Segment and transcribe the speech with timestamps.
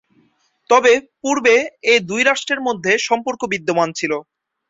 [0.69, 1.55] তবে পূর্বে
[1.85, 4.11] এ দুই রাষ্ট্রের মধ্যে সম্পর্ক বিদ্যমান ছিল।